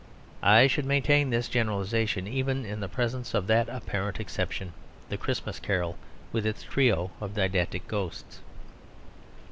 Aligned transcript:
I 0.41 0.65
should 0.65 0.85
maintain 0.87 1.29
this 1.29 1.47
generalisation 1.47 2.27
even 2.27 2.65
in 2.65 2.79
the 2.79 2.89
presence 2.89 3.35
of 3.35 3.45
that 3.45 3.69
apparent 3.69 4.19
exception 4.19 4.73
The 5.09 5.17
Christmas 5.17 5.59
Carol 5.59 5.95
with 6.31 6.43
its 6.43 6.63
trio 6.63 7.11
of 7.21 7.35
didactic 7.35 7.87
ghosts. 7.87 8.39